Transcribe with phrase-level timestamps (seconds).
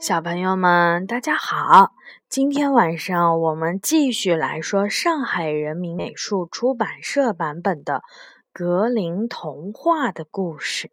[0.00, 1.92] 小朋友们，大家好！
[2.28, 7.94] 今天晚上我们继续来说上海人民美术出版社版本的
[8.52, 10.90] 《格林童话》的故事。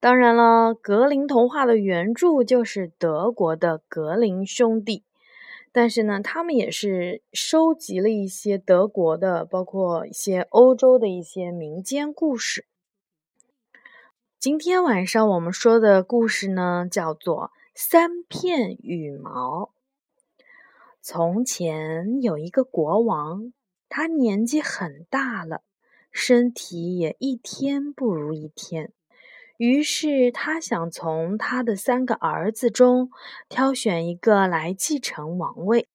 [0.00, 5.04] 当然了，《格林童话》的原著就是德国的格林兄弟，
[5.72, 12.66] 但是呢，他们也是收集了一些德国的，包括一些欧洲的一些民间故事。
[14.44, 17.50] 今天晚上我们说的故事呢，叫做。
[17.74, 19.72] 三片羽毛。
[21.00, 23.54] 从前有一个国王，
[23.88, 25.62] 他年纪很大了，
[26.12, 28.92] 身体也一天不如一天。
[29.56, 33.08] 于是他想从他的三个儿子中
[33.48, 35.88] 挑选一个来继承王位。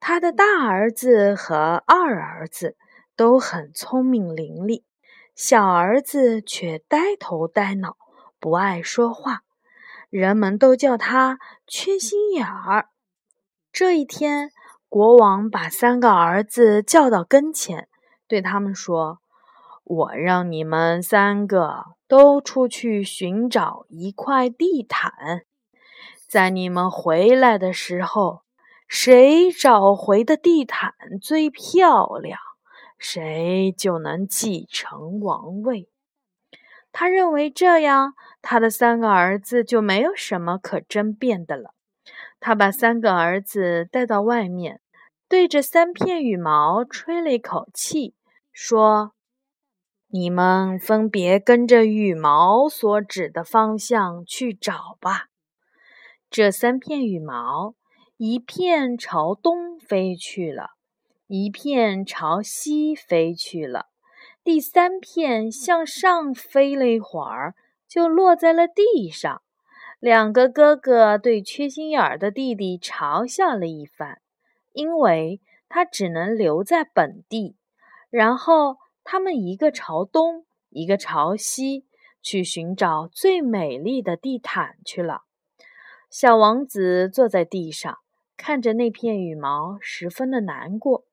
[0.00, 2.76] 他的大儿子和二儿子
[3.14, 4.82] 都很聪明伶俐，
[5.34, 7.96] 小儿子却呆头呆脑，
[8.38, 9.40] 不爱说话。
[10.10, 12.88] 人们都叫他缺心眼儿。
[13.72, 14.50] 这一天，
[14.90, 17.88] 国王把三个儿子叫到跟前，
[18.28, 19.20] 对他们说
[19.84, 25.46] ：“我让你们三个都出去寻找一块地毯，
[26.28, 28.42] 在你们回来的时候，
[28.86, 32.38] 谁找回的地毯最漂亮，
[33.02, 35.88] 谁就能继承王位。”
[36.92, 41.74] 他认为这样，他的三个儿子就没有什么可争辩的了。
[42.38, 44.80] 他把三个儿子带到外面，
[45.28, 48.14] 对着三片羽毛吹了一口气，
[48.52, 49.14] 说
[50.08, 55.28] ：“你们分别跟着羽毛所指的方向去找吧。”
[56.28, 57.74] 这三片羽毛，
[58.16, 60.70] 一片朝东飞去了，
[61.34, 63.86] 一片朝西飞去了。
[64.44, 67.54] 第三片向上飞了一会儿，
[67.88, 69.40] 就落在了地上。
[69.98, 74.20] 两个哥哥对缺心眼儿的弟弟嘲笑了一番，
[74.74, 77.56] 因为他只能留在本地。
[78.10, 81.86] 然后他们一个朝东，一个朝西，
[82.20, 85.22] 去寻找最美丽的地毯去了。
[86.10, 88.00] 小王子坐在地上，
[88.36, 91.06] 看着那片羽毛，十分的难过。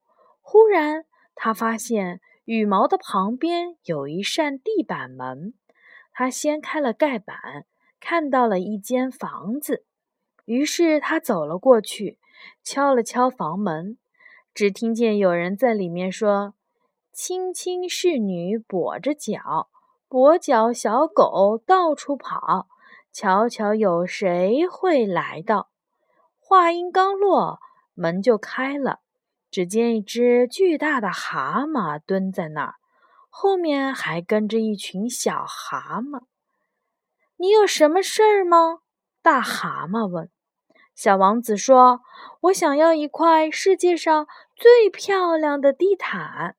[0.52, 1.06] 忽然，
[1.36, 2.22] 他发现。
[2.46, 5.54] 羽毛的旁边有一扇地板门，
[6.12, 7.68] 他掀开了盖板，
[8.00, 9.86] 看到了一间房子。
[10.46, 12.18] 于是他走了过去，
[12.64, 14.00] 敲了敲房门，
[14.52, 16.56] 只听见有人在里面说
[17.14, 19.70] ：“青青侍女跛着脚，
[20.10, 22.68] 跛脚小狗到处跑，
[23.12, 25.70] 瞧瞧有谁会来到。”
[26.42, 27.60] 话音刚落，
[27.94, 29.02] 门就开了。
[29.52, 32.76] 只见一只巨大的蛤蟆蹲在那儿，
[33.30, 36.24] 后面还跟着一群小蛤蟆。
[37.38, 38.80] 你有什么事儿吗？
[39.22, 40.30] 大蛤蟆问。
[40.94, 42.02] 小王子说
[42.44, 46.56] ：“我想要一块世界上最漂亮的地毯。”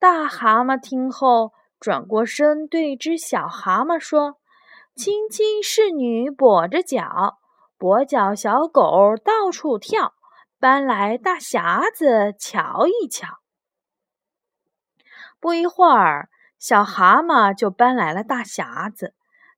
[0.00, 4.36] 大蛤蟆听后，转过身对一只小蛤蟆说
[4.96, 7.38] ：“青青侍女跛着脚，
[7.78, 10.14] 跛脚小狗到处跳。”
[10.60, 13.38] 搬来大匣子瞧一瞧。
[15.40, 16.28] 不一会儿，
[16.58, 19.14] 小蛤蟆就搬来了大匣子。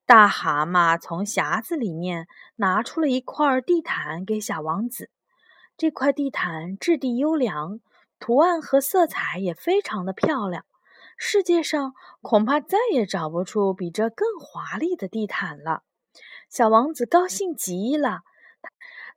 [0.06, 5.10] 大蛤蟆从匣子里面拿出了一块地毯给小王子。
[5.76, 7.80] 这块地毯质地优良，
[8.20, 10.64] 图案和色彩也非常的漂亮。
[11.18, 15.82] 世界上恐怕再也找不出比这更华丽的地毯了。
[16.48, 18.20] 小王子高兴极了。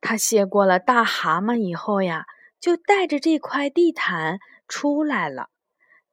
[0.01, 2.25] 他谢过了大蛤蟆以后呀，
[2.59, 5.49] 就带着这块地毯出来了。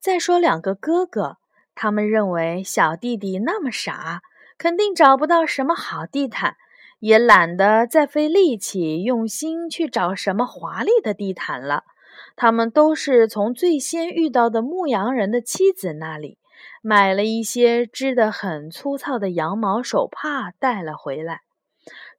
[0.00, 1.37] 再说两个哥哥，
[1.75, 4.22] 他们认为小弟弟那么傻，
[4.59, 6.56] 肯定找不到什么好地毯，
[7.00, 11.84] 也懒得再费力气用心去找什么华丽的地毯了。
[12.37, 16.38] 他们都是从最先遇到的牧羊人的妻子那里
[16.82, 21.43] 买了一些织得很粗糙的羊毛手帕带了回来。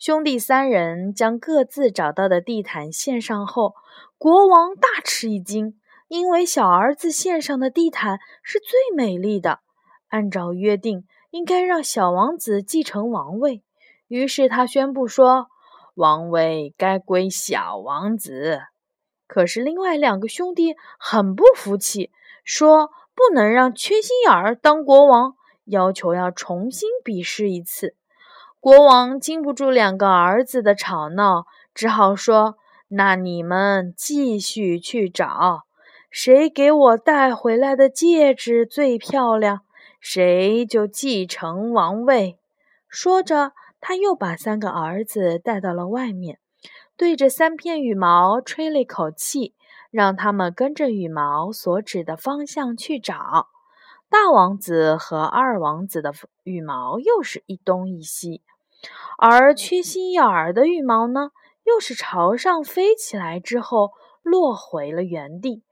[0.05, 3.73] 兄弟三人将各自找到的地毯献上后，
[4.17, 5.79] 国王大吃一惊，
[6.09, 9.61] 因为小儿子献上的地毯是最美丽的。
[10.09, 13.63] 按照约定，应该让小王子继承王位。
[14.09, 15.47] 于是他宣布说
[15.95, 18.59] ：“王位该归小王子。”
[19.25, 22.11] 可是另外两个兄弟很不服气，
[22.43, 27.95] 说：“不能让缺心眼儿当国王，要求要重新比试一次。”
[28.63, 32.55] 国王经不住两个儿子的吵闹，只好说
[32.87, 35.63] ：“那你们继续去找，
[36.09, 39.63] 谁给我带回来的戒指最漂亮，
[39.99, 42.39] 谁就继承王位。”
[42.87, 43.51] 说着，
[43.81, 46.39] 他又把三个儿子带到了外面，
[46.95, 49.53] 对着三片羽毛吹了一口气，
[49.91, 53.49] 让他们跟着羽毛所指的方向去找。
[54.09, 56.13] 大王子和二王子的
[56.43, 58.43] 羽毛又是一东一西，
[59.17, 61.31] 而缺心眼儿的羽毛呢，
[61.63, 63.91] 又是朝上飞起来之后
[64.21, 65.63] 落回了原地。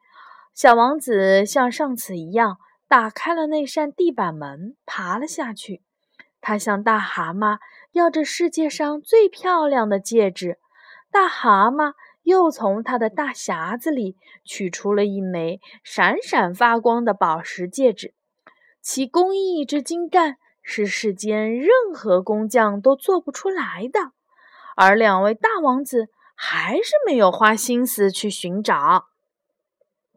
[0.54, 5.82] 小王子像上次一样，打开了那扇地板门，爬了下去。
[6.40, 7.60] 他向大蛤蟆
[7.92, 10.58] 要着世界上最漂亮的戒指，
[11.12, 11.94] 大蛤蟆
[12.24, 18.14] 又从他的大匣子里取出了一枚闪闪发光的宝石戒指。
[18.82, 24.12] 其工艺之精干，是世间任何工匠都做不出来的。
[24.76, 29.06] 而两位大王子还是没有花心思去寻找，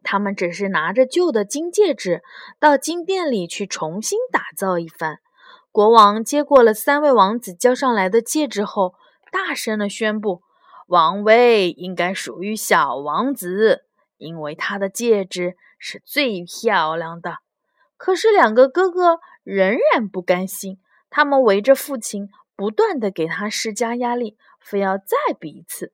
[0.01, 2.23] 他们只是拿着旧的金戒指
[2.59, 5.19] 到金店里去重新打造一番。
[5.71, 8.95] 国王接过了三位王子交上来的戒指后，
[9.31, 10.41] 大声地宣布
[10.87, 13.81] ：“王位应该属于小王子，
[14.17, 17.39] 因为他的戒指是最漂亮的。”
[17.97, 25.93] 可是两个哥哥仍然不甘心，他们围着父亲，不断的给他施加压力，非要再比一次。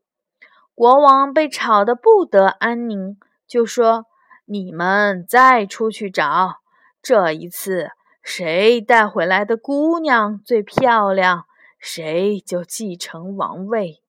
[0.73, 4.05] 国王被吵得不得安宁，就说
[4.47, 6.61] ：“你们再出去找，
[7.03, 7.91] 这一次
[8.23, 11.45] 谁带回来的姑娘最漂亮，
[11.77, 14.01] 谁就继承王位。”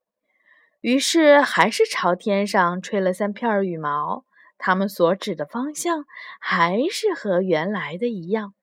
[0.81, 4.25] 于是还是朝天上吹了三片羽毛。
[4.65, 6.05] 他们所指的方向
[6.39, 8.55] 还是和原来的一样。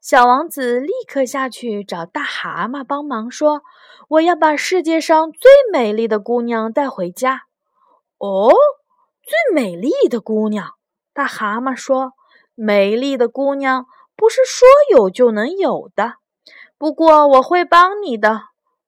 [0.00, 3.62] 小王子立刻下去找大蛤蟆帮忙，说
[4.08, 7.42] ：“我要把世界上最美丽的姑娘带回家。”
[8.18, 8.52] 哦，
[9.22, 10.74] 最美丽的姑娘！
[11.12, 12.12] 大蛤蟆说
[12.54, 13.86] ：“美丽的姑娘
[14.16, 16.14] 不是说有就能有的。
[16.78, 18.42] 不过我会帮你的。”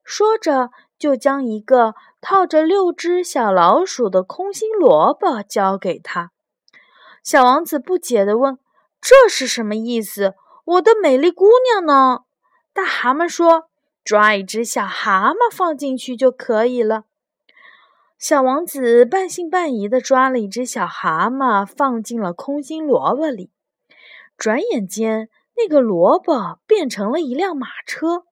[0.04, 6.30] 说着，就将一个套着六只小老鼠的空心萝卜交给他。
[7.22, 8.58] 小王子不解地问
[9.02, 10.34] ：“这是什么意思？
[10.70, 12.20] 我的美丽姑娘呢？”
[12.72, 13.70] 大蛤蟆说
[14.04, 17.04] ：“抓一只小蛤蟆放进去就可以了。”
[18.18, 23.50] 小王子半信半疑地抓了一只小蛤蟆放进了空心萝卜里。
[24.36, 28.24] 转眼间，那个萝卜变成了一辆马车，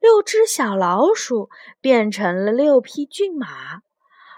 [0.00, 1.50] 六只小老鼠
[1.80, 3.46] 变成了六匹骏马，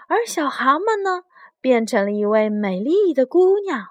[0.07, 1.23] 而小蛤蟆呢，
[1.61, 3.87] 变成了一位美丽的姑娘。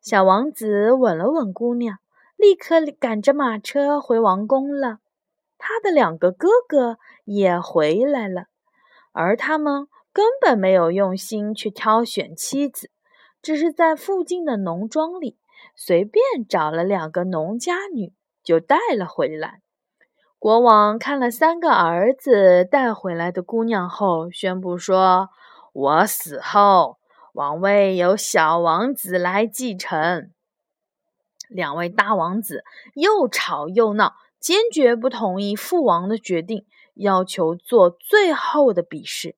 [0.00, 1.98] 小王子吻了吻姑娘，
[2.38, 5.00] 立刻赶着马车回王宫了。
[5.58, 8.44] 他的两个哥哥也回来了，
[9.12, 12.90] 而他们根本没有用心去挑选妻子，
[13.42, 15.36] 只是在附近的农庄里
[15.74, 18.12] 随便找了两个农家女
[18.44, 19.60] 就带了回来。
[20.38, 25.30] 国王看了三个儿子带回来的姑娘后，宣布说
[25.74, 26.98] ：“我死后。”
[27.34, 30.30] 王位由小王子来继承。
[31.48, 32.62] 两位大王子
[32.94, 39.36] 又吵又闹，坚决不同意父王的决定，要求做最后的比试。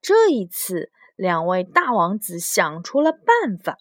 [0.00, 3.78] 这一次，两位大王子想出了办法。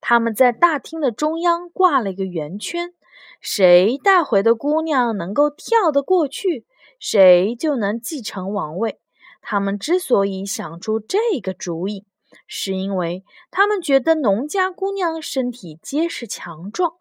[0.00, 2.94] 他们在大厅的中央挂了一个圆圈，
[3.40, 6.66] 谁带回的姑娘能够跳得过去，
[6.98, 9.00] 谁就能继承王位。
[9.42, 12.06] 他们之所以想出这个主意，
[12.46, 16.92] 是因为他们觉得农家姑娘身体结实强壮，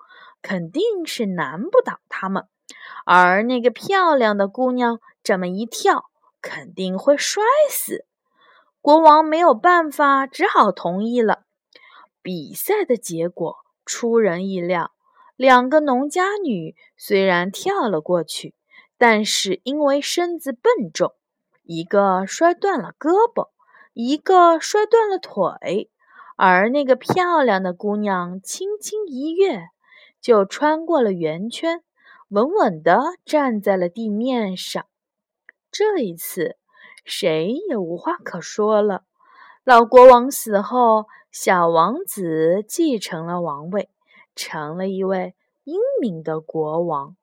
[0.47, 2.43] 肯定是难不倒他们；
[3.03, 6.05] 而那个漂亮的姑娘这么一跳，
[6.41, 8.05] 肯定会摔死。
[8.79, 11.41] 国王没有办法，只好同意了。
[12.21, 14.91] 比赛的结果出人意料，
[15.35, 18.55] 两个农家女虽然跳了过去，
[18.97, 21.13] 但是因为身子笨重，
[21.63, 23.49] 一个摔断了胳膊。
[23.93, 25.89] 一个摔断了腿，
[26.37, 29.69] 而那个漂亮的姑娘轻轻一跃，
[30.21, 31.83] 就穿过了圆圈，
[32.29, 34.85] 稳稳地站在了地面上。
[35.71, 36.57] 这一次，
[37.05, 39.03] 谁也无话可说了。
[39.63, 43.89] 老国王死后，小王子继承了王位，
[44.35, 47.15] 成了一位英明的国王。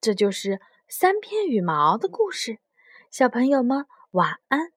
[0.00, 2.58] 这就是三片羽毛的故事，
[3.10, 3.86] 小朋友们。
[4.12, 4.75] 晚安。